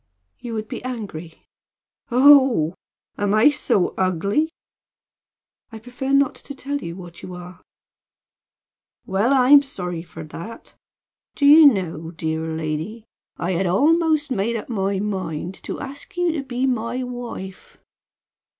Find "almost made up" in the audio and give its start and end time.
13.67-14.69